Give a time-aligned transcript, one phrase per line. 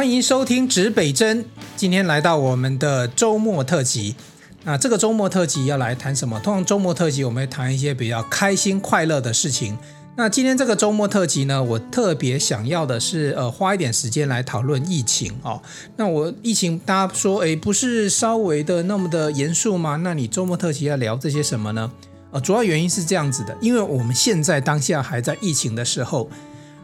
[0.00, 1.44] 欢迎收听指北针。
[1.76, 4.16] 今天来到我们的周末特辑。
[4.64, 6.40] 那这个周末特辑要来谈什么？
[6.40, 9.76] 通常周末特辑我们会谈一些比较开心快乐的事情。
[10.16, 15.60] 那今天这个周末特辑呢，我特别想要的是，呃，花一点时间来讨论疫情哦。
[15.96, 19.96] 那我疫情大家说，诶，不是稍微的那么的严肃吗？
[19.96, 21.92] 那你周末特辑要聊这些什么呢？
[22.30, 26.30] 呃，主要原因是这样子的，因为我们现在当下还在疫情的时候。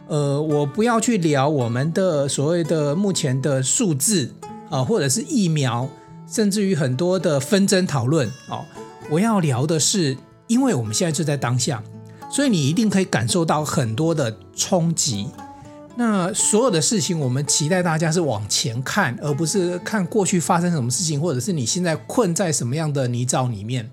[0.07, 4.33] 呃，我不要去聊我们的所谓的目前的数字
[4.69, 5.89] 啊，或者是疫苗，
[6.31, 8.63] 甚至于很多的纷争讨论哦。
[9.09, 11.83] 我要聊的是，因为我们现在就在当下，
[12.31, 15.27] 所以你一定可以感受到很多的冲击。
[15.97, 23.89] 那所有的事情，我们期待大家是往前看，而不是看过去发生什么事情，或者是你现在困在什么样的泥沼里面。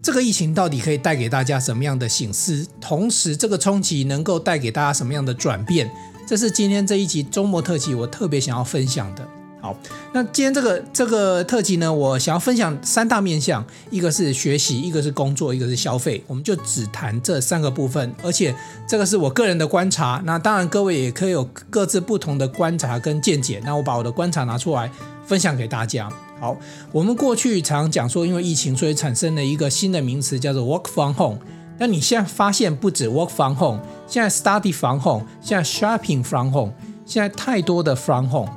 [0.00, 2.66] 这个疫情到底可以带给大家什么样的醒思？
[2.80, 5.90] 同时，这个冲击能够带给大家什么样的转变？
[6.26, 9.26] 这是今天这一集周末特辑我特别想要分享的。
[9.60, 9.76] 好，
[10.12, 16.22] 那今天这个这个特辑呢，我想要分享三大面向：一个是学习，一个是工作，一个是消费。
[16.28, 18.54] 我们就只谈这三个部分，而且
[18.86, 20.22] 这个是我个人的观察。
[20.24, 23.60] 那当然，各位也可以有各自不同的观察跟见解。
[23.64, 24.88] 那我把我的观察拿出来
[25.26, 26.08] 分享给大家。
[26.40, 26.56] 好，
[26.92, 31.38] 我们过去常讲说，因为疫情，所以产生了一个新的名词，叫做 work from home。
[31.78, 36.72] 那你现在发现，不止 work from home，现在 study from home，现在 shopping from home，
[37.04, 38.50] 现在太多的 from home。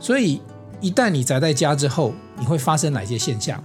[0.00, 0.40] 所以
[0.80, 3.62] 一旦你宅在家之后，你会发生哪些现象？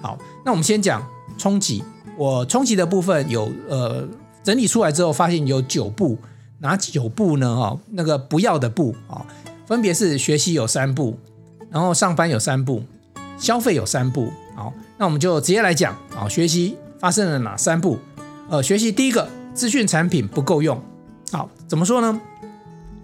[0.00, 1.04] 好，那我们先讲
[1.36, 1.82] 冲击。
[2.16, 4.06] 我冲击的部分有呃
[4.42, 6.18] 整理出来之后，发现有九步，
[6.58, 7.46] 哪九步呢？
[7.48, 9.24] 哦，那个不要的步啊，
[9.66, 11.16] 分别是学习有三步。
[11.70, 12.82] 然后上班有三步，
[13.38, 14.32] 消费有三步。
[14.54, 17.98] 好，那我们就直接来讲啊，学习发生了哪三步？
[18.48, 20.82] 呃，学习第一个，资讯产品不够用。
[21.30, 22.20] 好，怎么说呢？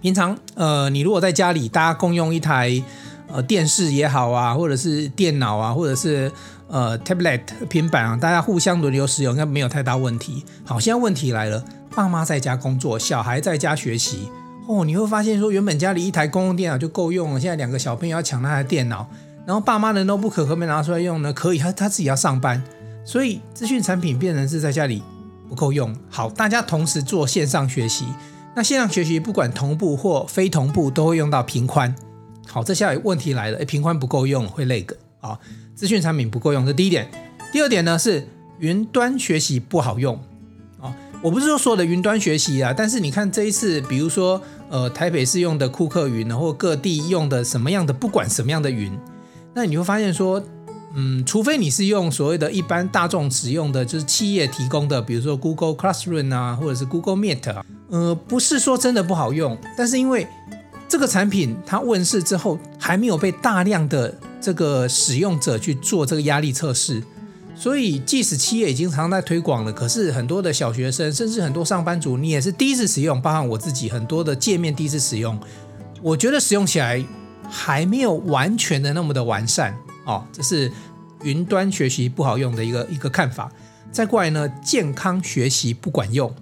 [0.01, 2.83] 平常呃，你如果在家里，大家共用一台
[3.27, 6.31] 呃电视也好啊，或者是电脑啊，或者是
[6.67, 10.43] 呃 tablet 平板啊，大家互相轮流使用，应该没有太大问题。
[10.65, 11.63] 好，现在问题来了，
[11.95, 14.29] 爸妈在家工作，小孩在家学习。
[14.67, 19.07] 哦，你会发现说，原本家里一台公用电脑就够用了，现在两个小朋友要抢那台电脑，
[19.45, 21.31] 然后爸妈的 notebook 可可没拿出来用呢？
[21.31, 22.63] 可以，他他自己要上班，
[23.03, 25.03] 所以资讯产品变成是在家里
[25.47, 25.95] 不够用。
[26.09, 28.05] 好，大家同时做线上学习，
[28.55, 31.93] 那线上学习不管同步或非同步，都会用到频宽。
[32.47, 35.39] 好，这下问题来了，诶，频宽不够用会累个啊，
[35.75, 37.07] 资讯产品不够用，这第一点。
[37.51, 38.27] 第二点呢是
[38.57, 40.19] 云端学习不好用。
[41.25, 48.95] 我不是说所有的云端学习啊，但是你看这一次，比如说，呃，台北市用的库克云，然后各地用的什么样的，不管什么样的云，
[49.55, 50.39] 那你会发现说，
[50.93, 60.27] 嗯，除非你是用所谓的一般大众使用的，就是企业提供的，比如说 Google Classroom 啊，或者是 Google Meet 啊，呃，不是说真的不好用，但是因为
[60.87, 67.01] 这个产品它问世之后，还没有被大量的这个使用者去做这个压力测试。
[67.57, 75.39] 所以，即使企业已经常在推广了，可是很多的小学生，甚至很多上班族，你也是第一次使用，包含我自己，很多的界面第一次使用，
[76.01, 77.03] 我觉得使用起来
[77.49, 80.23] 还没有完全的那么的完善哦。
[80.33, 80.71] 这是
[81.23, 83.49] 云端学习不好用的一个一个看法。
[83.91, 86.33] 再过来呢，健康学习不管用。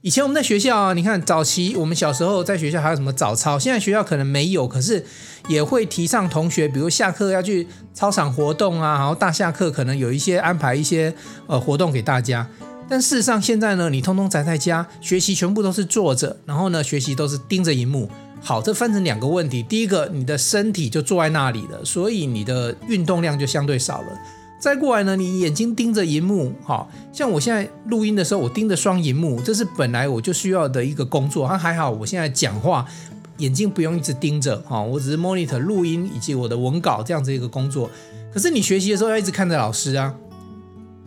[0.00, 5.04] 以前我们在学校啊，你看早期我们小时候在学校还有什么早操，现在学校可能没有，可是
[5.48, 11.14] 也会提倡同学，比如下课要去操场活动啊，然后大下课可能有一些安排一些
[11.46, 12.46] 呃活动给大家。
[12.88, 18.10] 但事实上现在呢，你通通宅在家学习，全部都是坐着，然后呢学习都是盯着荧幕。
[18.42, 24.08] 好，这分成两个问题，第一个你的身体就坐在那里了，所以你的运动量就相对少了。
[24.60, 31.48] 再过来呢，你眼睛盯着荧幕，哈，像我现在录音的时候，我盯着双荧幕，这是本来我就需要的一个工作。
[31.48, 32.86] 它还好，我现在讲话
[33.38, 37.90] 眼睛不用一直盯着，哈，我只是 monitor 录音以及我的文稿这样子一个工作。
[38.30, 40.14] 可是你学习的时候要一直看着老师啊，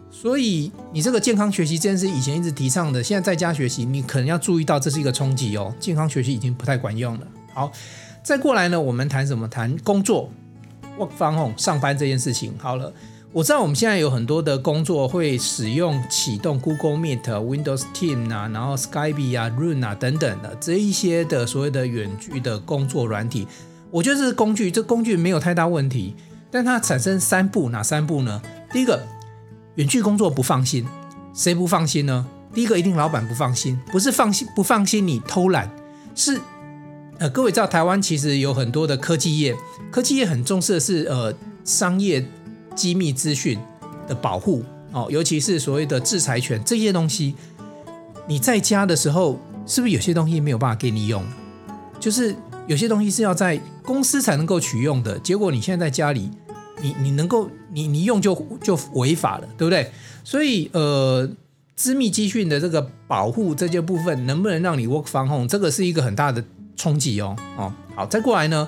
[0.10, 7.28] 所以你这个健康学习这件事以前一直提倡的，现在在家学习，你可能要注意到这是一个冲击哦，健康学习已经不太管用了。
[7.54, 7.72] 好，
[8.24, 9.48] 再过来呢，我们谈什么？
[9.48, 10.28] 谈工作
[10.98, 12.52] ，work from home 上班这件事情。
[12.58, 12.92] 好了。
[13.34, 23.48] 我知道我们现在有很多的工作会使用启动 Google Meet、Windows Team 啊，然后 Skype 啊、Zoom 啊等等的这一些的所谓的远距的工作软体。
[23.90, 26.16] 我觉得这是工具，这工具没有太大问题，
[26.52, 28.40] 但它产生三步，哪三步呢？
[28.72, 29.02] 第一个，
[29.76, 30.86] 远距工作不放心，
[31.34, 32.28] 谁不放心呢？
[32.54, 35.72] 第一个一定老板不放心，不是放心不放心你偷懒，
[36.14, 36.40] 是
[37.18, 39.56] 呃各位知道台湾其实有很多的科技业，
[39.90, 41.34] 科技业很重视的是呃
[41.64, 42.24] 商业。
[42.76, 43.60] 机密资讯
[44.08, 47.36] 的保护哦，尤其是所谓的制裁权这些东西，
[48.28, 51.24] 你在家的时候是不是有些东西没有办法给你用？
[52.00, 52.36] 就是
[52.68, 56.30] 有些东西是要在公司才能够取用的，结果你现在在家里，
[56.82, 59.90] 你你能够你你用就就违法了，对不对？
[60.24, 61.30] 所以呃，
[61.76, 66.44] 私密资讯的这个保护这些部分，能不能让你 work from home，这个是一个很大的
[66.76, 67.36] 冲击哦。
[67.58, 68.68] 哦，好，再过来呢，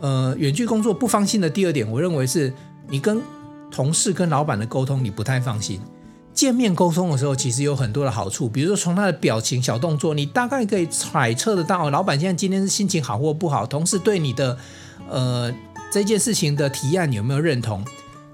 [0.00, 2.52] 呃，远距工作不放心的第二点，我认为是
[2.88, 3.20] 你跟
[3.70, 5.80] 同事跟老板的沟通，你不太放心。
[6.32, 14.56] 见面沟通的时候，其实有很多的好处，比如说从他的表情、小动作，你大概可以揣测得到，老板现在今天是心情好或不好，同事对你的
[15.08, 15.52] 呃
[15.90, 17.84] 这件事情的提案有没有认同。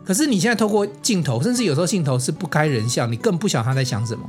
[0.04, 4.28] 可是你现在透过镜头，甚至有时候镜头是不开人像，你更不晓他在想什么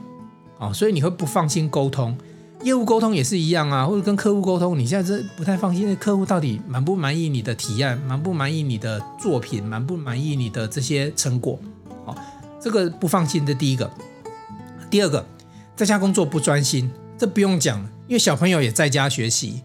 [0.57, 2.17] 啊，所以你会不放心沟通。
[2.65, 11.59] 业务沟通也是一样啊，或者跟客户沟通，你现在是不太放心，客户到底满不满意你的提案，满不满意你的作品，满不满意你的这些成果，
[12.03, 12.17] 好。
[12.59, 13.87] 这个不放心的第一个，
[14.89, 15.23] 第二个，
[15.75, 19.61] 在家工作不专心，这不用讲，因为小朋友也在家学习。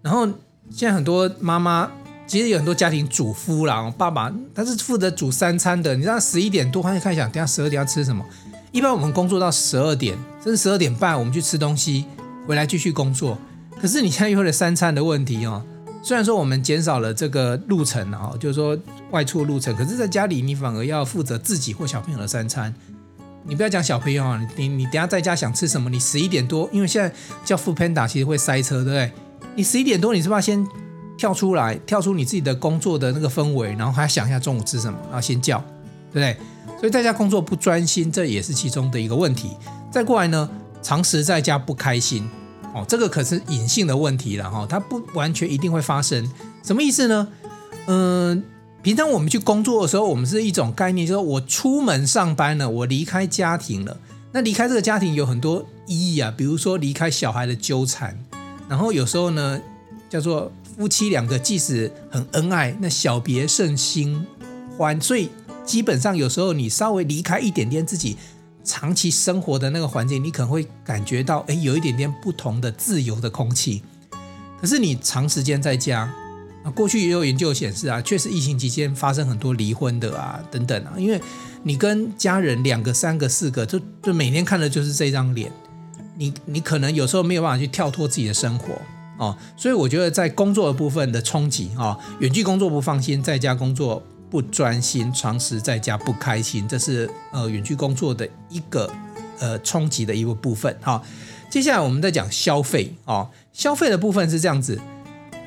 [0.00, 0.26] 然后
[0.70, 1.90] 现在很多妈妈，
[2.26, 5.94] 其实有很多家庭主妇啦，爸爸他是负责煮三餐的。
[5.94, 8.24] 你知道十一点多，他就开始想，等下十二点要吃什么？
[8.72, 12.06] 一般我们工作到十二点，甚至十二点半，我们去吃东西，
[12.48, 13.36] 回来继续工作。
[13.78, 15.62] 可是你现在又了三餐的问题哦。
[16.02, 18.76] 虽然说我们减少了这个路程啊，就是说
[19.10, 22.74] 外出的路程，可是在家里你反而要负责自己或小朋友的三餐。
[23.44, 25.90] 你不要讲小朋友啊，你你等下在家想吃什么？
[25.90, 27.14] 你十一点多，因为现在
[27.44, 29.12] 叫富 Panda 其实会塞车，对不对？
[29.54, 30.66] 你十一点多，你是不是要先
[31.18, 35.58] 跳出来，跳出你自己的工作的那个氛围，然后还想一下中午吃什么，然后先叫，
[36.12, 36.36] 对不对？
[36.78, 39.50] 所以在家工作不专心，这也是其中的一个问题。
[39.90, 40.48] 再过来呢，
[40.82, 42.28] 长时在家不开心。
[42.74, 46.30] 哦，这个可是隐性的问题了哈，它不完全一定会发生。
[46.62, 47.26] 什么意思呢？
[47.86, 48.44] 嗯、
[48.82, 53.96] 平常我们去工作的时候，我们是一种概念，就是我出门上班了，我离开家庭了。
[54.32, 58.14] 那离开这个家庭有很多意义啊，比如说离开小孩的纠缠，
[58.68, 59.58] 然后有时候呢，
[60.10, 64.26] 叫做夫妻两个即使很恩爱，那小别胜新
[64.76, 65.00] 欢。
[65.00, 65.30] 所以
[65.64, 68.18] 基本上有时候你稍微离开一点点自己。
[68.68, 73.82] 长期生活的那个环境，你可能会感觉到，哎，有一点点不同的自由的空气。
[74.60, 76.00] 可是你长时间在家，
[76.62, 81.18] 啊，过去也有研究显示啊，确实疫情期间发生很多离婚的啊，等等啊，因为
[81.62, 85.50] 你跟家人两个、三个、四个，就就每天看的就是这张脸，
[86.18, 88.74] 你你可能有时候没有办法去跳脱自己的生活
[89.16, 94.02] 哦，所以我觉得在工作的部分的冲击啊，远距工作不放心，在家工作。
[94.30, 98.90] 不专心，长时在家不开心，这是呃远距工作的一个
[99.38, 100.76] 呃冲击的一个部分。
[100.80, 101.04] 好，
[101.50, 104.80] 接下来我们再讲消费哦，消费的部分是这样子。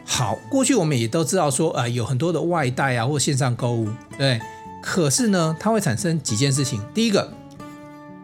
[0.06, 3.88] 好，过去我们也都知道说，呃，有很多的外带啊或线上购物，
[4.18, 4.42] 对。
[4.84, 6.81] 可是呢，它会产生几件事情。
[6.92, 7.31] 第一个，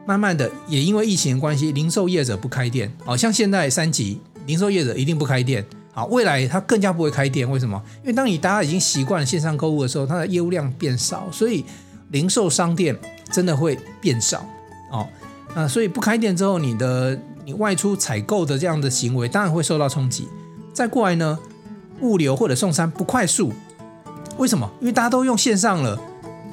[0.07, 5.63] 慢慢的也因为疫情的关系，零售业者不开店，好像现在三级，零售业者一定不开店。
[5.97, 7.81] 啊，未来它更加不会开店，为什么？
[8.03, 11.65] 因为当你大家已经习惯了线上购物的时候，它的业务量变少，所以
[12.11, 12.95] 零售商店
[13.31, 14.45] 真的会变少
[14.91, 15.07] 哦。
[15.55, 20.27] 那所以不开店之后，你的你外出采购的这样的行为当然会受到冲击。
[20.71, 21.39] 再过来呢，
[22.01, 23.51] 物流或者送餐不快速，
[24.37, 24.69] 为什么？
[24.79, 25.99] 因为大家都用线上了。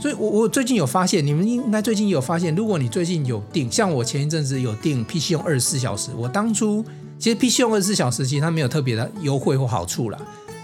[0.00, 6.82] 所以我我最近有发现，你们应该最近有发现，如果你最近有订，像我前一阵子有订 PC 用二十四小时，我当初。
[7.24, 10.18] 其实 PC 用二十四小时，其实它没有特别的优惠或好处啦，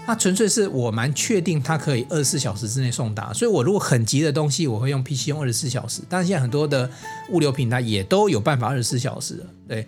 [0.05, 6.03] 它纯粹是我蛮确定它可以二十四小时之内送达，所以我如果很急的东西，我会用 PC 用二十四小时。
[6.07, 6.87] 但是现在很多的
[7.29, 9.87] 物流平台也都有办法二十四小时，对。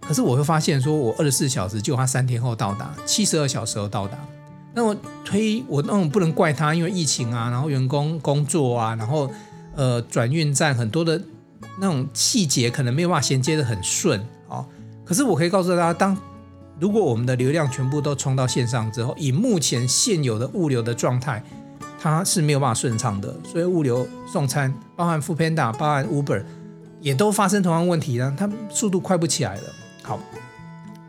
[0.00, 4.18] 可是我会发现，说我二十四小时就它三天后到达，七十二小时后到达。
[4.74, 9.30] 那我推我那种不能怪他，因为疫情啊，然后员工工作啊，然后
[9.76, 11.22] 呃转运站很多的
[11.78, 14.20] 那种细节可能没有办法衔接得很顺。
[15.08, 16.14] 可是我可以告诉大家，当
[16.78, 21.42] 如果我们的流量全部都冲到线上之后，以目前现有的物流的状态，
[21.98, 23.34] 它是没有办法顺畅的。
[23.42, 26.42] 所以物流送餐，包含 Foodpanda，包含 Uber，
[27.00, 29.62] 也都发生同样问题呢，它速度快不起来了。
[30.02, 30.20] 好，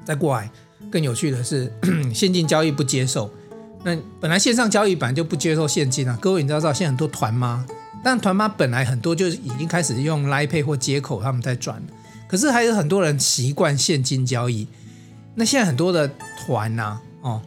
[0.05, 0.49] 再过来
[0.89, 1.69] 更有趣的是，
[2.15, 3.29] 现金交易不接受。
[3.83, 7.65] 那本来线上交易本来就不接受现金啊，各位你知道知道，现在很多团妈，
[8.01, 11.83] 但团妈本来很多就已经开始用 l i p a y 或接口他们在转。
[12.29, 14.67] 可是还有很多人习惯现金交易，
[15.33, 16.07] 那现在很多的
[16.37, 17.41] 团呐、哦，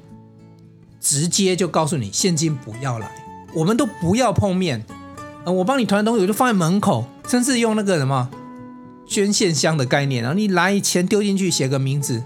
[1.01, 3.09] 直接就告诉你现金不要来，
[3.55, 4.85] 我们都不要碰面，
[5.45, 8.29] 呃、我帮你团的东西我就放在门口，甚至用那个什么
[9.07, 12.21] 捐献箱的概念，然后你来钱丢进去，写个名字，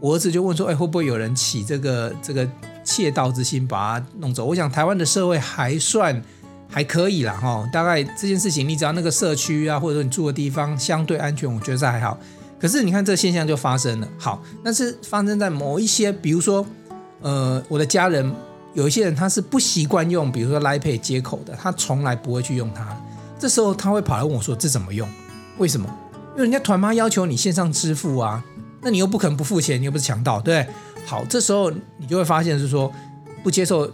[0.00, 2.48] 我儿子就问说，哎，会不会有人起这个这个
[2.82, 4.46] 窃盗之心把它弄走？
[4.46, 6.22] 我想台湾的社会还算。
[6.72, 12.18] 还可以啦，哈，大概这件事情，你只要那个社区啊，或者说你住的地方相对安全，我觉得还好。
[12.58, 16.64] 可是你看这现象就发生了，好，那是发生在某一些，比如说，
[17.20, 18.32] 呃，我的家人
[18.72, 22.96] 有一些人他是不习惯用，比如说 Line Pay 接口的，他从来不会去用它。
[23.38, 25.06] 这时候他会跑来问我说：“这怎么用？
[25.58, 25.86] 为什么？
[26.34, 28.42] 因为人家团妈要求你线上支付啊，
[28.80, 30.74] 那你又不可能不付钱，你又不是强盗，对不对？
[31.04, 32.90] 好，这时候你就会发现是说
[33.42, 33.92] 不接受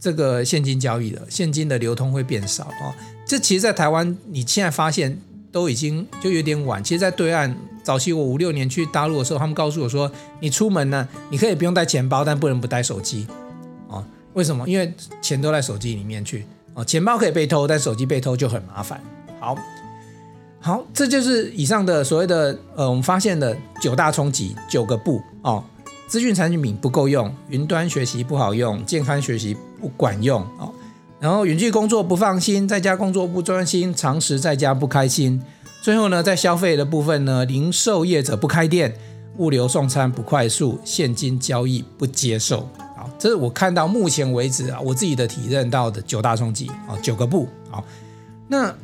[0.00, 2.94] 这个现金交易的，现金的流通会变少哦。
[3.26, 5.18] 这其实，在台湾你现在发现
[5.50, 6.82] 都已经就有点晚。
[6.82, 13.26] 其实，在对岸早期我五六年去大陆的时候，他们告诉我说，你出门呢，你可以不用带钱包，但不能不带手机
[13.90, 14.04] 啊。
[14.34, 14.68] 为什么？
[14.68, 16.46] 因为钱都在手机里面去。
[16.74, 19.00] 哦，钱包可以被偷，但手机被偷就很麻烦。
[19.40, 19.58] 好，
[20.60, 25.64] 好，这就是以上的所谓的呃，我们发现的九大冲击，九个不哦。
[26.08, 30.72] 资讯产品不够用，云端学习不好用，健康学习不管用哦。
[31.20, 35.42] 然后远距工作不放心，在家工作不专心，长时在家不开心。
[35.82, 38.94] 最后呢，在消费的部分呢，零售业者不开店，
[39.36, 42.68] 物流送餐不快速，现金交易不接受。
[42.96, 47.84] 好这是我看到目前为止啊，我自己的体认到的九大冲击啊，九个不好。
[48.48, 48.74] 那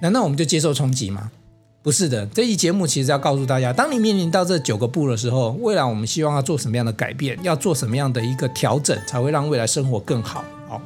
[0.00, 1.30] 难道我们就接受冲击吗？
[1.82, 10.44] 不是的，这期节目其实要告诉大家，当你面临到这九个不的时候，未来我们希望要做什么样的改变，要做什么样的一个调整，才会让未来生活更好。
[10.68, 10.80] 好，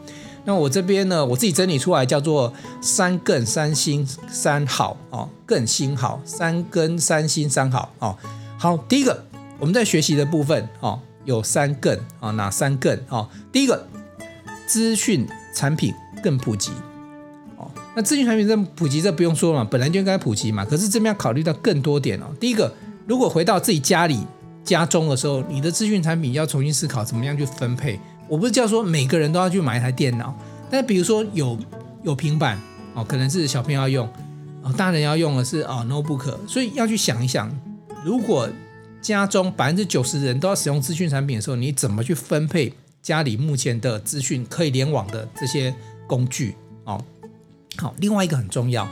[0.44, 8.16] 那我这边呢，我自己整理出来叫做三更三新三好哦，更新好，三更三新三好哦。
[8.56, 9.24] 好，第一个
[9.58, 11.00] 我们在学习的部分哦。
[11.24, 13.26] 有三更啊，哪三更啊？
[13.50, 13.88] 第一个，
[14.66, 16.70] 资讯产品更普及。
[17.96, 20.64] 那资讯产品更普及，这不用说嘛，本来就应该普及嘛。
[20.64, 22.26] 可是这边要考虑到更多点哦。
[22.40, 22.72] 第一个，
[23.06, 24.18] 如果回到自己家里
[24.64, 27.98] 家中的时候，你的资讯产品要重新思考怎么样去分配。
[28.28, 30.34] 我不是叫说每个人都要去买一台电脑，
[30.70, 31.58] 但比如说有
[32.02, 32.58] 有平板
[32.94, 34.08] 哦，可能是小朋友要用
[34.62, 37.50] 哦，大人要用的是哦 notebook，所以要去想一想，
[38.04, 38.48] 如果。
[39.04, 42.72] 家中百分之九十人都要使用资讯产品的时候，你怎么去分配
[43.02, 45.74] 家里目前的资讯可以联网的这些
[46.06, 46.54] 工具？
[46.84, 46.98] 哦，
[47.76, 48.88] 好，另外一个很重要，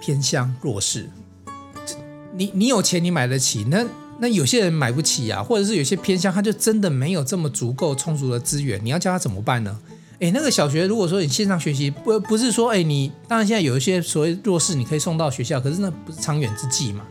[0.00, 1.08] 偏乡弱势，
[2.34, 3.84] 你你有钱你买得起，那
[4.18, 9.78] 那有些人买不起啊，或者是有些偏乡他就真的没有这么足够充足的资源，你要教他怎么办呢？
[10.20, 17.04] 诶，那个小学如果说你线上学习，不不是说诶你当然现在有一些所谓弱势你可以送到学校，可是那不是长远之计嘛。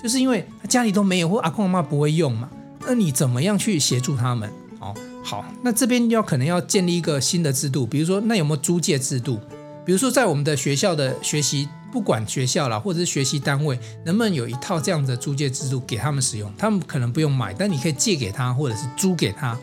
[0.00, 2.48] 就是因为他家里都没有，或阿公阿妈不会用嘛，
[2.86, 4.48] 那你怎么样去协助他们？
[4.78, 9.40] 哦，好，那这边要可能要建立一个新的制度，比如说那有没有租借制度？
[9.88, 16.52] 比如说在我们的学校的学习，不管学校啦，或者是学习单位，能不能有一套这样的租借制度给他们使用？
[16.58, 19.58] 他们可能不用买，但你可以借给他，或者是租给他。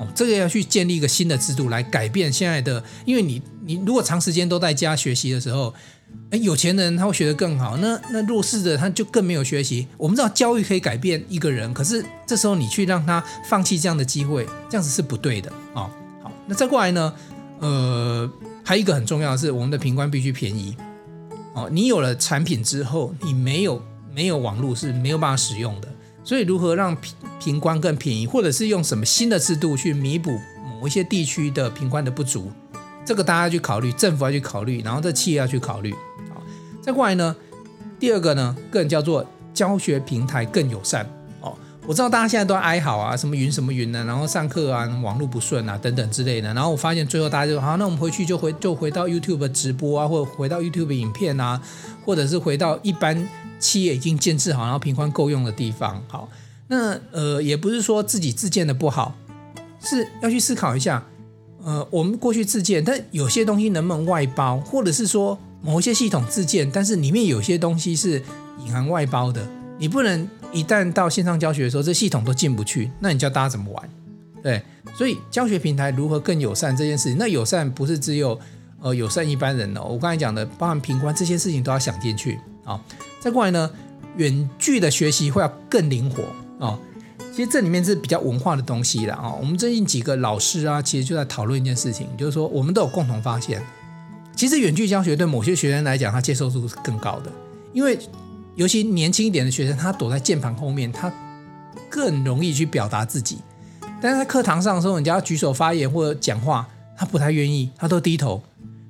[0.00, 5.72] 哦，这个要去建立一个新的制度来改变现在的，因为你你如果长时间都在家学习的时候。
[6.30, 9.86] 哎，有钱人他会学得更好，那那弱势的他就更没有学习。
[9.96, 15.88] 我们知道教育可以改变一个人，可是这时候你去让他放弃这样的机会，这样子是不对的啊。
[16.22, 17.14] 好，那再过来呢？
[17.60, 18.30] 呃，
[18.64, 20.76] 还有一个很重要的是，我们的平关必须便宜
[21.54, 21.68] 哦。
[21.70, 23.82] 你有了产品之后，你没有
[24.14, 25.88] 没有网络是没有办法使用的。
[26.24, 30.38] 所以如何让平平关更便宜，或者是用什么新的制度去弥补
[30.80, 32.52] 某一些地区的平关的不足？
[33.04, 35.92] 这个大家去考虑，政府要去考虑，然后这企业要去考虑。
[36.32, 36.40] 好，
[36.80, 37.34] 再过来呢，
[37.98, 41.04] 第二个呢，更叫做教学平台更友善。
[41.84, 46.54] 我知道大家现在都哀嚎啊，什么云什么云呢，然后上课啊，网络不顺啊，等等之类的。
[46.54, 51.60] 然后我发现最后大家就说好，那我们回去就回就回到 YouTube 直播啊，或者回到 YouTube 影片啊，
[52.04, 56.00] 或者是回到一般企业已经建制好，然后频宽够用的地方。
[56.06, 56.28] 好，
[56.68, 59.16] 那呃也不是说自己自建的不好，
[59.80, 61.04] 是要去思考一下。
[61.64, 68.22] 呃，我们过去自建，但有些东西能不能外包，或者是说某一些系统自建，但是里面有些东西是
[68.64, 69.46] 隐含外包的，
[69.78, 73.90] 你不能一旦到线上教学的时候，这系统都进不去，那你教大家怎么玩？
[74.42, 74.62] 对，
[74.94, 78.38] 所以教学平台如何更友善这件事情，那友善不是只有
[78.80, 82.80] 呃友善一般人哦，我刚才讲的，包含频宽这些事情都要想进去啊。
[83.20, 83.70] 再过来呢，
[84.16, 86.24] 远距的学习会要更灵活
[86.66, 86.78] 啊。
[87.34, 89.32] 其实这里面是比较文化的东西了啊。
[89.40, 93.62] 我们最近几个老师啊，其实就在讨论一件事情，就是说我们都有共同发现，
[94.36, 97.32] 其实远距教学对某些学生来讲，他接受度是更高的，
[97.72, 97.98] 因为
[98.54, 101.12] 尤其年轻一点的学生，他躲在键盘后面，他
[101.88, 103.38] 更容易去表达自己。
[104.00, 108.42] 但是在课堂上的时候，人家要举手发言或者讲话，他不太愿意，他都低头。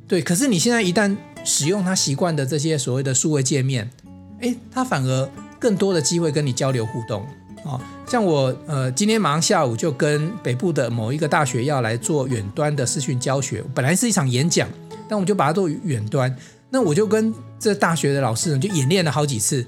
[0.08, 3.88] 对，可是你现在一旦使用他习惯的这些所谓的数位界面，
[4.40, 7.24] 诶，他反而更多的机会跟你交流互动。
[7.64, 14.68] 哦，像我呃，今天马上下午就跟北部的某一个大学要来做远端的视讯教学，本来是一场演讲，
[15.08, 16.34] 但我们就把它做远端。
[16.72, 19.64] 那我就跟这大学的老师呢，就演练了好几次。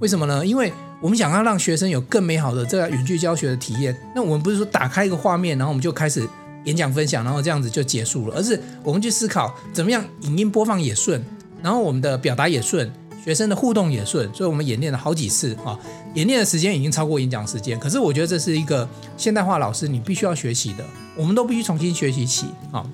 [0.00, 0.44] 为什么呢？
[0.44, 6.28] 因为我们想要让学生有更美好的这个远距教学的体验，那我们不是说打开一个画面，然后我们就开始
[6.64, 11.24] 演讲分享，然后这样子就结束了，而是我们去思考怎么样影音播放也顺，
[11.62, 12.90] 然后我们的表达也顺，
[13.24, 15.78] 学生的互动也顺，所以我们演练了好几次啊，
[16.14, 17.78] 演练的时间已经超过演讲时间。
[17.78, 20.84] 可是我觉得这是一个现代化老师你必须要学习的，
[21.16, 22.84] 我们都必须重新学习起啊。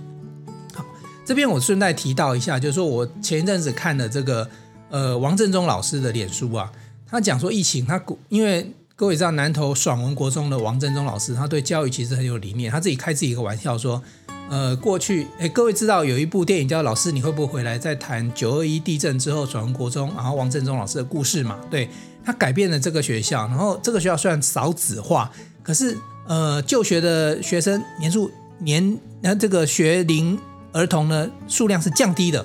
[1.24, 4.48] 这边我顺带提到一下，就是说我前一阵子看了这个
[4.90, 6.70] 呃王振中老师的脸书啊。
[7.06, 12.70] 他讲说疫情，他因为各位知道南投爽文国中的王振中老师，他对教育其实很有理念。
[12.70, 14.02] 他自己开自己一个玩笑说，
[14.50, 21.58] 呃，过去诶，各位知道有一部电影叫《老师你会不会回来》，在谈九二一地震之后爽文国中，然后王振中老师的故事嘛。
[21.70, 21.88] 对，
[22.24, 25.30] 他改变了这个学校，然后这个学校虽然少子化，
[25.62, 30.38] 可是呃，就学的学生年数年那这个学龄
[30.74, 32.44] 儿童呢数量是降低的，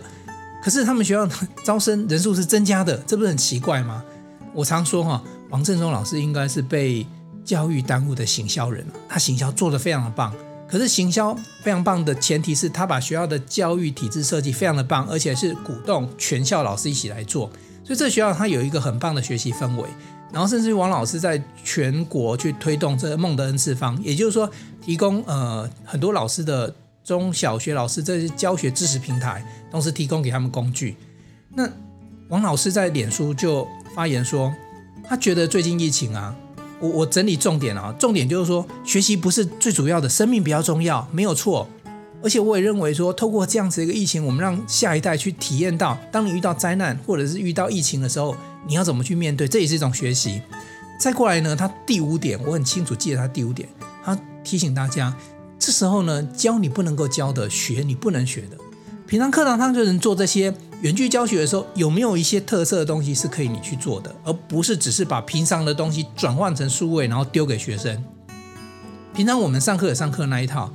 [0.64, 1.28] 可是他们学校
[1.64, 4.02] 招生人数是增加的，这不是很奇怪吗？
[4.54, 7.06] 我常说哈，王政忠老师应该是被
[7.44, 10.34] 教育耽误的行销人，他行销做得非常的棒。
[10.68, 17.50] 可是行销非常棒的前提是他把学校的教育体制设计非常的棒，而且是鼓动全校老师一起来做。
[17.84, 19.90] 所以这学校他有一个很棒的学习氛围，
[20.32, 24.48] 然后甚至于王老师在全国去推动这个孟德恩次方，也就是说
[24.80, 26.72] 提供呃很多老师的
[27.18, 30.96] 中小学老师这些教学知识平台，同时提供给他们工具。
[31.56, 31.68] 那
[32.28, 33.68] 王老师在脸书就。
[33.96, 34.54] 发言说，
[35.04, 36.34] 他觉得最近疫情啊，
[36.80, 41.68] 我我整理重点啊，重点就是说，学习不是最主要的，生命比较重要，没有错。
[42.22, 48.38] 而且我也认为说，透过这样子一个疫情，我们让下一代去体验到，当你遇到灾难或者是遇到疫情的时候，
[48.68, 50.40] 你要怎么去面对，这也是一种学习。
[51.00, 53.68] 再过来呢，他第五点，我很清楚记得他第五点，
[54.06, 55.14] 他提醒大家，
[55.60, 58.58] 这时候呢，教你不能够教的，学你不能学的。
[59.06, 60.54] 平常课堂上就能做这些。
[60.82, 68.02] 远距教学的时候，有没有一些特色的东西是可以你去做的，而不是只是把平常的东西转换成数位，然后丢给学生？
[69.14, 70.72] 平常我们上课也上课那一套，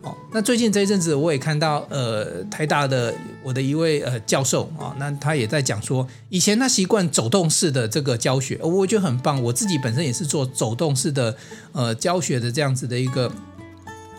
[0.00, 9.42] 哦，那最近这一阵子我也看到，呃，台大的我的一位呃教授啊、那他也在讲说，以前他习惯走动式的这个教学，我觉得很棒。
[9.42, 11.36] 我自己本身也是做走动式的
[11.72, 13.30] 呃教学的这样子的一个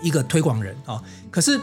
[0.03, 1.59] 一个推广人啊、可是。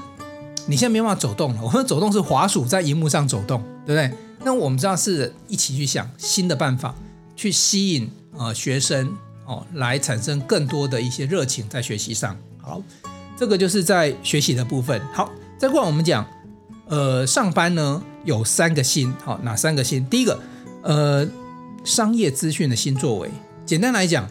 [0.66, 4.12] 你现在没办法走动了，我们走动是滑鼠在荧幕上走动，对不对？
[4.44, 6.94] 那我们知道是一起去想新的办法，
[7.34, 12.36] 去吸引呃学生哦，来产生更多的一些热情在学习上。
[12.60, 12.80] 好，
[13.36, 15.00] 这个就是在学习的部分。
[15.12, 16.24] 好，再过来我们讲，
[16.88, 20.06] 呃，上班呢有三个新，好，哪三个新？
[20.06, 20.38] 第一个，
[20.82, 21.26] 呃，
[21.84, 23.30] 商业资讯的新作为。
[23.64, 24.28] 简单来讲，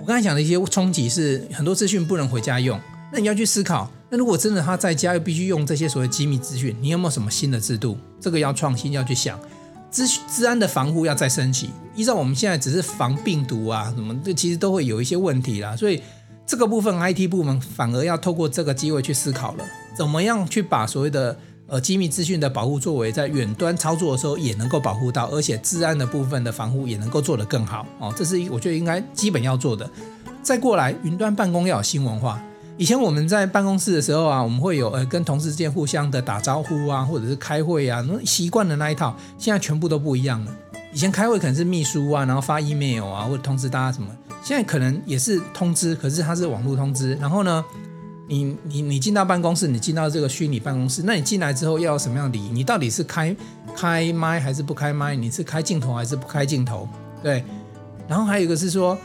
[0.00, 2.80] 我刚才讲的一些冲击是很多资讯不能回家用，
[3.12, 3.90] 那你要去思考。
[4.10, 7.98] 那如果真的他在家又必须用这些所谓机密资讯，你有没有什么新的制度？
[8.20, 9.38] 这个要创新，要去想。
[9.90, 11.70] 资资安的防护要再升级。
[11.94, 15.74] 依照我们现在只是防病毒啊什么，这其实都会有一些问题啦。
[15.74, 16.02] 所以
[16.46, 19.64] 这个部分 IT 部门反而要透过这个机会去思考了，
[19.96, 21.34] 怎么样去把所谓的
[21.66, 28.12] 呃机密资讯的保护作为在远端操作的时候也能够保护到，而且治安的部分的防护也能够做得更好哦。
[28.16, 29.90] 这是我觉得应该基本要做的。
[30.42, 32.42] 再过来，云端办公要有新文化。
[32.78, 40.56] 以前我们在办公室的时候啊，我们会有呃跟同事之间互相的打招呼啊，或者是开会啊，那习惯的那一套，现在全部都不一样了。
[40.92, 44.08] 以前开会可能是秘书啊，然后发 email 啊，或者通知大家什么，
[44.44, 47.16] 现在可能也是通知，可是它是网络通知。
[47.16, 47.64] 然后呢，
[48.28, 52.48] 你你你进到办公室，你进到这个虚拟办公室，那你进来之后要什么样的礼仪？
[52.48, 53.34] 你到底是开
[53.74, 55.16] 开麦还是不开麦？
[55.16, 56.88] 你是开镜头还是不开镜头？
[57.24, 57.42] 对。
[58.06, 58.96] 然后还有一个是说，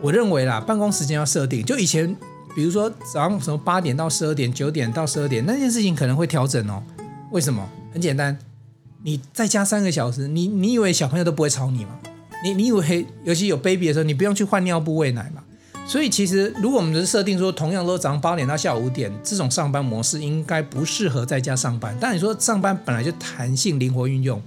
[0.00, 2.16] 我认为啦，办公时间要设定，就以前。
[2.54, 6.82] 比如说早上什么八点到十二点，九点到十二点，那件事情可能会调整哦。
[7.30, 7.68] 为什么？
[7.92, 8.38] 很简单，
[9.02, 11.98] 你再加三个小时，你你以为小朋友都不会吵你吗？
[12.42, 15.42] 你你以为尤其有 baby 的时候，你不用去换尿布喂奶吗？
[15.86, 21.96] 所以其实如果我们设定说，同样都早上八点到下午五点，这种上班模式应该不适合在家上班。
[22.00, 24.40] 但你说上班本来就弹性灵活运用，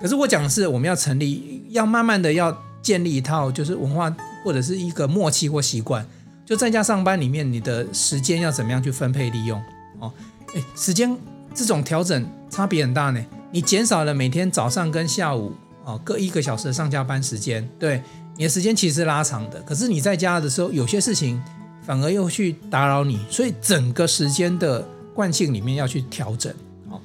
[0.00, 6.04] 可是我讲的是我们要成立，要慢慢的要建立一套就是文化或者是一个默契或习惯。
[6.50, 9.62] 就在家上班里面，你的时间要怎么样去分配利用？
[10.00, 10.12] 哦，
[10.52, 11.16] 诶，时间
[11.54, 13.24] 这种调整差别很大呢。
[13.52, 15.52] 你减少了每天早上跟下午
[15.84, 18.02] 哦各一个小时的上下班时间，对，
[18.36, 19.62] 你的时间其实拉长的。
[19.62, 21.40] 可是你在家的时候，有些事情
[21.86, 24.84] 反而又去打扰你，所以整个时间的
[25.14, 26.52] 惯性里面要去调整。
[26.88, 27.00] 好，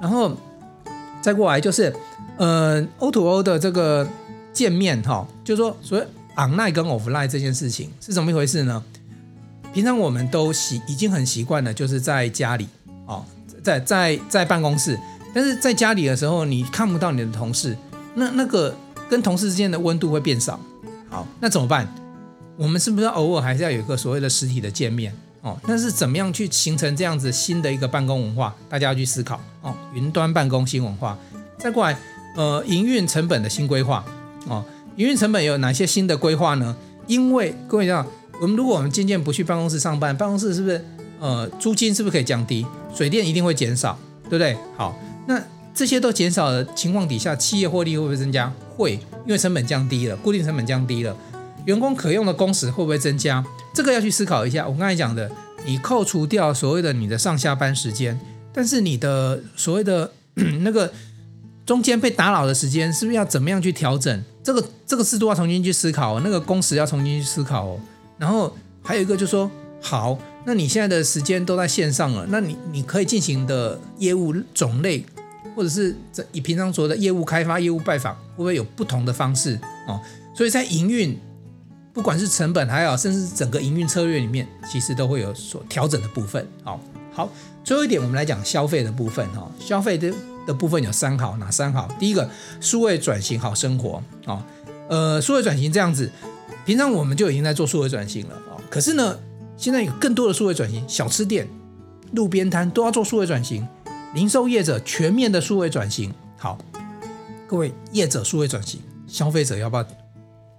[0.00, 0.36] 然后
[1.20, 1.92] 再过来就是，
[2.36, 4.06] 呃，O2O O 的这个
[4.52, 6.06] 见面哈，就是说所谓。
[6.36, 8.82] Online 跟 offline 这件事情是怎么一回事呢？
[9.72, 12.68] 平常我们都习已经很习惯了，就是在家里
[13.06, 13.24] 哦，
[13.62, 14.98] 在在在办公室，
[15.34, 17.76] 但是在家里的时候，你看不到你的同事，
[18.14, 18.76] 那那个
[19.10, 20.60] 跟同事之间的温度会变少。
[21.10, 21.92] 好，那怎么办？
[22.56, 25.58] 我们是不是偶尔还是要有一个所谓的实体的见面哦？
[25.66, 28.54] 那是怎么样去形成这样子新的一个办公文化？
[28.68, 29.74] 大家要去思考哦。
[29.92, 31.18] 云端办公新文化，
[31.58, 31.98] 再过来，
[32.36, 34.04] 呃，营运成本的新规划
[34.46, 34.64] 哦。
[34.96, 36.76] 营运成本有哪些新的规划呢？
[37.06, 38.06] 因为各位知道，
[38.40, 40.84] 我们如果我们渐渐不去办公室上班，办公室是不是
[41.20, 42.64] 呃租金是不是可以降低？
[42.94, 44.56] 水电一定会减少，对不对？
[44.76, 45.42] 好，那
[45.74, 48.52] 这些都减少的情况底下，企业获利会不会增加？
[48.76, 48.92] 会，
[49.26, 51.16] 因为成本降低了，固定成本降低了，
[51.64, 53.44] 员工可用的工时会不会增加？
[53.74, 54.64] 这个要去思考一下。
[54.66, 55.28] 我刚才讲的，
[55.66, 58.18] 你扣除掉所谓的你的上下班时间，
[58.52, 60.12] 但是你的所谓的
[60.62, 60.92] 那个
[61.66, 64.24] 中间被打扰的时间，是不是要怎么样去调整？
[64.44, 67.80] 这个这个制度要重新去思考，那个工时要重新去思考哦。
[68.18, 75.04] 然后还有一个就是说，好，那你现在的时间都在线上了，那你你可以进行的业务种类，
[75.56, 79.98] 或者是这以平常说的业务开发、业务拜访，会不会有不同的方式哦？
[80.36, 81.18] 所以在营运，
[81.94, 86.46] 不管是成本还好，甚至整个营运策略里面，其实都会有所调整的部分。
[86.62, 86.78] 好，
[87.12, 87.30] 好，
[87.64, 90.12] 最后一点，我们来讲消费的部分哈，消费的。
[90.46, 91.88] 的部分有三好，哪三好？
[91.98, 92.28] 第一个，
[92.60, 94.42] 数位转型好生活啊、哦，
[94.88, 96.10] 呃，数位转型这样子，
[96.66, 98.60] 平常我们就已经在做数位转型了啊、哦。
[98.70, 99.18] 可是呢，
[99.56, 101.48] 现在有更多的数位转型，小吃店、
[102.12, 103.66] 路边摊都要做数位转型，
[104.14, 106.12] 零售业者全面的数位转型。
[106.36, 106.58] 好，
[107.46, 109.86] 各位业者数位转型，消费者要不要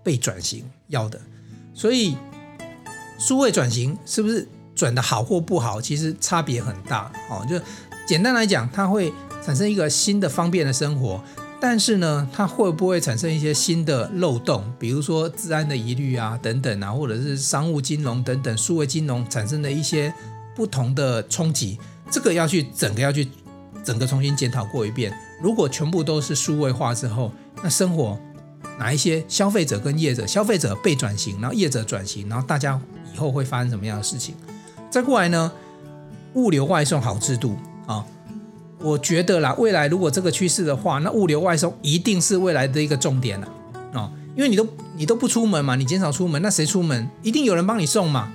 [0.04, 0.64] 被转型？
[0.88, 1.20] 要的。
[1.74, 2.18] 所以，
[3.20, 7.46] 数位转型是不是转的好或不好，其实差别很大哦。
[7.48, 7.60] 就
[8.08, 9.14] 简单来讲，它会。
[9.46, 11.22] 产生一个新的方便的生活，
[11.62, 14.64] 但是呢，它会不会产生一些新的漏洞？
[14.80, 20.12] 比如说治安的疑虑啊，等等啊，或者是商务金融等等，数位金融产生的一些
[20.56, 21.78] 不同的冲击，
[22.10, 23.28] 这个要去整个要去
[23.84, 25.16] 整个重新检讨过一遍。
[25.44, 27.32] 如果全部都是数位化之后，
[27.62, 28.18] 那生活
[28.80, 32.82] 哪一些消费者跟业者，消费者被转型，然后业者转型，然后大家
[33.14, 34.34] 以后会发生什么样的事情？
[34.90, 35.52] 再过来呢，
[36.34, 37.56] 物流外送好制度
[37.86, 38.04] 啊。
[38.86, 43.48] 我觉得啦，未来如果这个趋势的话，那物流外送一定是未来的一个重点了
[43.94, 47.10] 哦，因为你都你都不出门嘛，你减少出门，那谁出门？
[47.24, 48.32] 一定有人帮你送嘛。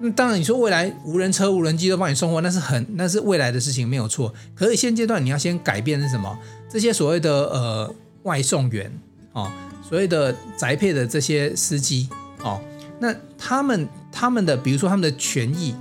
[0.00, 4.34] 那当然，你说未来无人车、无人机都帮你送货，那是很那是未来的事情，没有错。
[4.56, 6.36] 可是现阶段你要先改变是什么？
[6.68, 8.92] 这些所谓的呃外送员
[9.34, 9.48] 哦，
[9.88, 12.08] 所谓的宅配的这些司机
[12.42, 12.60] 哦，
[12.98, 15.76] 那他们他们的比如说他们的权益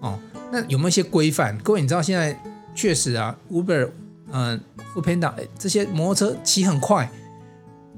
[0.00, 0.18] 哦，
[0.50, 1.58] 那有没有一些规范？
[1.58, 2.34] 各位你知道现在？
[2.74, 3.88] 确实啊，Uber，
[4.32, 4.60] 嗯
[4.94, 7.08] ，Foodpanda 这些摩托车骑很快，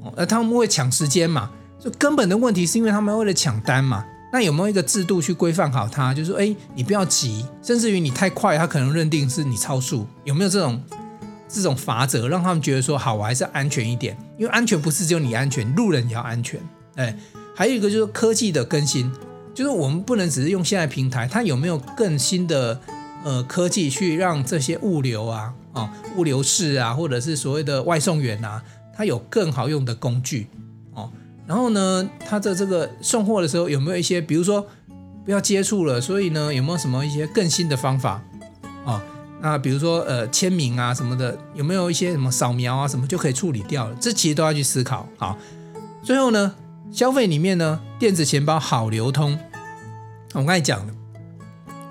[0.02, 1.50] 哦，那他们会抢时间嘛？
[1.78, 4.04] 就根本的问题是因为他们为了抢单嘛？
[4.32, 6.12] 那有没有一个制度去规范好它？
[6.12, 10.82] 就是说，哎，你不要急，甚至于你太快，他可能认定是你超速，有没有这种
[11.48, 16.60] 这种法则，让他们觉得说，好，我还是安全一点，因为安全不是只有你安全，路人也要安全。
[16.96, 17.16] 哎，
[17.54, 19.10] 还有一个就是科技的更新，
[19.54, 22.78] 就是我们不能只是用现在平台，它有没有更新的？
[23.24, 28.62] 呃，科技去让这些物流啊，啊、哦，物流士啊，或者是所谓的外送员啊，
[28.94, 30.46] 他有更好用的工具
[30.94, 31.10] 哦。
[31.46, 34.66] 然后呢，他的这个送货的时候有没有一些，比如说
[35.24, 38.22] 不要接触了，所以呢，有没有什么一些更新的方法
[38.84, 39.02] 啊、
[39.40, 43.96] 那比如说呃，签名啊什么的，有没有一些什么扫描啊什么就可以处理掉了？
[44.00, 45.08] 这其实都要去思考。
[45.18, 45.36] 好，
[46.02, 46.54] 最后呢，
[46.92, 49.38] 消费里面呢，电子钱包好流通，
[50.34, 50.92] 我刚才讲了。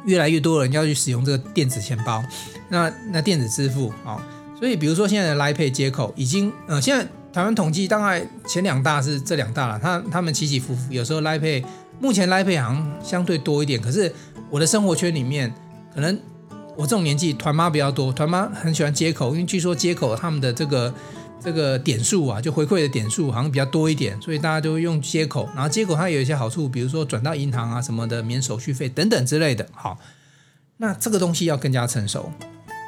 [0.06, 2.24] 越来越多人要去使用这个电子钱包，
[2.70, 4.22] 那那电子支付啊、哦，
[4.60, 11.64] 所以比如说现在的 Line Pay 接口已经，呃，现在台湾统计大概前两大是这两大了，他他们起起伏伏，有时候 Line Pay
[12.00, 14.14] 目前 Line Pay 好像相对多一点，可是
[14.50, 15.54] 我的生活圈里面，
[15.94, 16.20] 可能
[16.76, 20.94] 我这种年纪团妈比较多，团妈很喜欢接口，因为据说接口他们的这个。
[21.46, 25.48] 这个点数啊，就回馈的点数好像比较多一点，所以大家都会用接口。
[25.54, 29.68] 然后接口它有一些好处，比如说转到银行啊什么的，免手续费等等之类的。
[29.72, 30.00] 好，
[30.78, 32.32] 那这个东西要更加成熟，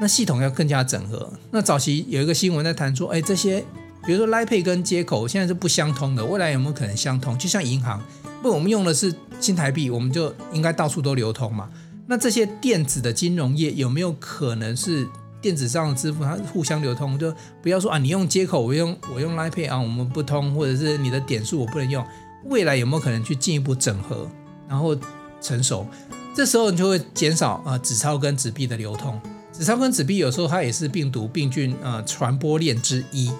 [0.01, 1.31] 那系统要更加整合。
[1.51, 3.63] 那早期有一个新闻在谈说，哎，这些
[4.07, 7.37] 比如说 Line Pay 跟接口现在是不相通的，未来有没有可能相通？
[7.37, 8.03] 就像银行，
[8.41, 11.69] 不，我们用的是新台币，我们就应该到处都流通嘛。
[12.07, 15.07] 那这些电子的金融业有没有可能是？
[15.41, 22.05] 电子上的支付它互相流通，就不要说啊，你用接口，我用我用 Line Pay 啊，我们不通，或者是你的点数我不能用。
[22.45, 24.29] 未来有没有可能去进一步整合，
[24.69, 24.95] 然后
[25.41, 25.85] 成熟？
[26.33, 29.19] 这时候你就会减少啊纸钞跟纸币的流通。
[29.51, 33.33] 纸钞跟纸币有时候它也是病毒病菌呃传播链之一，对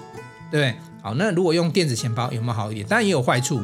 [0.50, 0.74] 不对？
[1.00, 2.86] 好，那如果用电子钱包有没有好一点？
[2.86, 3.62] 当然也有坏处，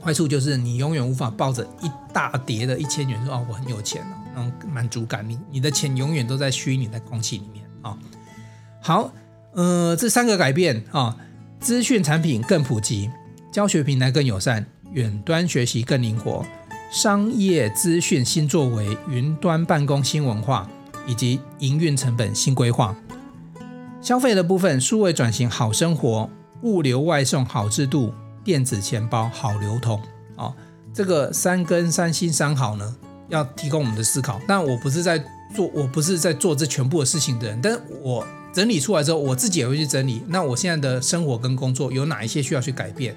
[0.00, 4.19] 坏处就是你永远无法抱着一大叠的一千元说啊，我很有钱哦。
[4.34, 7.96] 那种满足感，你你的钱永远都在虚拟的空气里面啊。
[8.80, 9.12] 好，
[9.54, 11.16] 呃，这三个改变啊，
[11.60, 13.10] 资讯产品更普及，
[13.52, 16.44] 教学平台更友善，远端学习更灵活，
[16.90, 20.68] 商业资讯新作为，云端办公新文化，
[21.06, 22.96] 以及营运成本新规划。
[24.00, 26.30] 消费的部分，数位转型好生活，
[26.62, 30.00] 物流外送好制度，电子钱包好流通。
[30.36, 30.54] 哦，
[30.94, 32.96] 这个三跟三新三好呢，
[33.30, 34.40] 要提供我们的思考。
[34.46, 35.18] 但我不是在
[35.54, 40.22] 做，我不是在做这全部的事情的人，但是我整理出来之后，我自己也会去整理。
[40.28, 43.16] 那我现在的生活跟工作有哪一些需要去改变？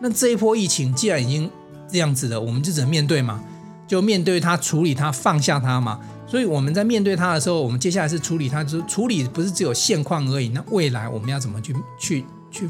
[0.00, 1.50] 那这一波疫情既然已经
[1.90, 3.42] 这样子了，我们就只能面对嘛，
[3.86, 6.00] 就面对它，处理它，放下它嘛。
[6.26, 10.48] 所以我们在面对它的时候，我们接下来是处理它，就是处理不是只有现况而已。
[10.48, 12.68] 那未来我们要怎么去去去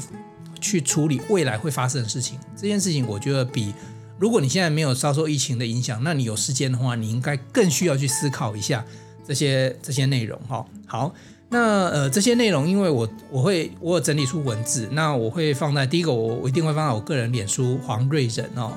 [0.59, 2.37] 去处理未来会发生的事情？
[2.55, 3.73] 这件事情我觉得比
[4.19, 8.83] 如果你现在没有遭受疫情的影响，那你有时间的话，你应该更需要去思考一下
[9.25, 10.65] 这些这些内容哈。
[10.85, 11.13] 好，
[11.49, 18.71] 那呃这些内容，因为我我会我有整理出文字，那我会放在第一个，我我一定会放在我个人脸书黄瑞仁哦，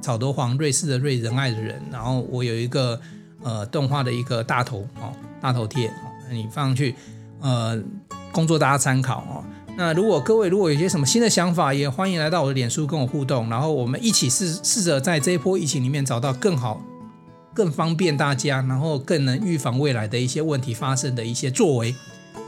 [0.00, 3.00] 草头黄瑞士的瑞仁爱的人，然后我有一个。
[3.44, 6.94] 呃，动画的一个大头哦，大头贴哦，你放上去，
[7.40, 7.76] 呃，
[8.30, 9.42] 工作大家参考哦。
[9.76, 16.82] 那如果各位如果有些什么新的想法，也欢迎来到我的脸书跟我互动，然后我们一起试试着在这一波疫情里面找到更好、
[17.54, 21.94] 更方便大家，然后更能预防未来的一些问题发生的一些作为。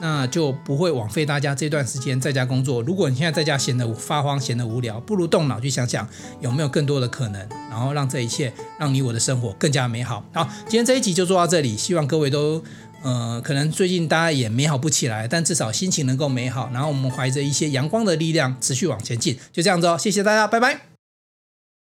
[0.00, 2.82] 那就不会枉费大家这段时间在家工作。
[2.82, 6.06] 如果你现在在家闲得发慌、闲得无聊，不如动脑去想想
[6.40, 10.24] 有没有更多的可能，然后让这一切让你我的生活更加美好。
[10.34, 12.62] 好，今天这一集就做到这里，希望各位都，
[13.04, 16.70] 呃，可能最近大家也美好不起来，但至少心情能够美好。
[16.72, 19.98] 然后我们怀着一些阳光的力量持续往前进，就这样子哦。
[19.98, 20.93] 谢谢大家，拜拜。